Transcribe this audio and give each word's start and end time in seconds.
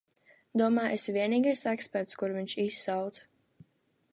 Domā, 0.61 0.85
esi 0.95 1.13
vienīgais 1.17 1.61
eksperts, 1.73 2.17
kuru 2.23 2.39
viņš 2.39 2.57
izsauca? 2.65 3.29